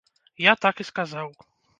[0.43, 1.29] Я так і сказаў.